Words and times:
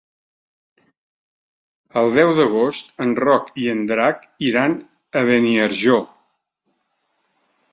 El 2.01 2.09
deu 2.15 2.31
d'agost 2.39 2.89
en 3.05 3.13
Roc 3.25 3.51
i 3.65 3.67
en 3.75 3.83
Drac 3.91 4.25
iran 4.49 4.75
a 5.23 5.25
Beniarjó. 5.29 5.99